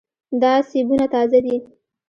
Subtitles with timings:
[0.41, 1.55] دا سیبونه تازه دي.